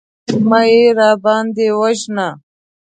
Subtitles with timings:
[0.49, 2.27] مه يې راباندې وژنه.